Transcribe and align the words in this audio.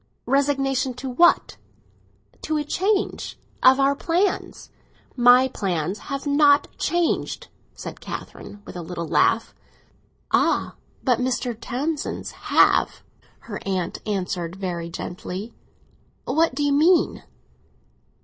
"Resignation 0.25 0.95
to 0.95 1.11
what?" 1.11 1.57
"To 2.41 2.57
a 2.57 2.63
change 2.63 3.37
of—of 3.61 3.79
our 3.79 3.95
plans." 3.95 4.71
"My 5.15 5.47
plans 5.47 5.99
have 6.09 6.25
not 6.25 6.67
changed!" 6.79 7.49
said 7.75 7.99
Catherine, 8.01 8.63
with 8.65 8.75
a 8.75 8.81
little 8.81 9.07
laugh. 9.07 9.53
"Ah, 10.31 10.73
but 11.03 11.19
Mr. 11.19 11.55
Townsend's 11.55 12.31
have," 12.49 13.03
her 13.41 13.59
aunt 13.63 13.99
answered 14.07 14.55
very 14.55 14.89
gently. 14.89 15.53
"What 16.25 16.55
do 16.55 16.63
you 16.63 16.73
mean?" 16.73 17.21